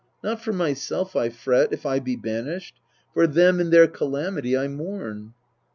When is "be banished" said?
1.99-2.73